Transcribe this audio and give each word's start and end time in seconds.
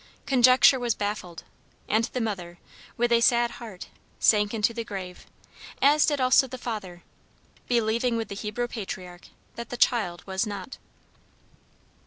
Conjecture 0.25 0.79
was 0.79 0.95
baffled, 0.95 1.43
and 1.87 2.05
the 2.05 2.21
mother, 2.21 2.57
with 2.97 3.11
a 3.11 3.21
sad 3.21 3.51
heart, 3.61 3.89
sank 4.19 4.51
into 4.51 4.73
the 4.73 4.83
grave, 4.83 5.27
as 5.79 6.07
did 6.07 6.19
also 6.19 6.47
the 6.47 6.57
father, 6.57 7.03
believing 7.67 8.17
with 8.17 8.27
the 8.27 8.33
Hebrew 8.33 8.67
patriarch 8.67 9.27
that 9.57 9.69
the 9.69 9.77
"child 9.77 10.25
was 10.25 10.47
not." 10.47 10.79